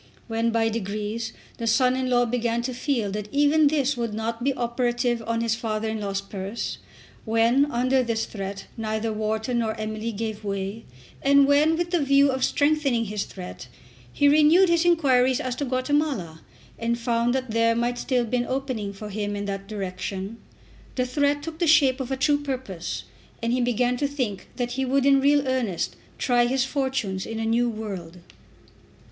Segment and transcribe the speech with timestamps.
[0.27, 4.43] When by degrees the son in law began to feel that even this would not
[4.43, 6.79] be operative on his father in law's purse,
[7.23, 10.85] when under this threat neither Wharton nor Emily gave way,
[11.21, 13.67] and when, with the view of strengthening his threat,
[14.11, 16.41] he renewed his inquiries as to Guatemala
[16.79, 20.37] and found that there might still be an opening for him in that direction,
[20.95, 23.03] the threat took the shape of a true purpose,
[23.43, 27.37] and he began to think that he would in real earnest try his fortunes in
[27.39, 28.17] a new world.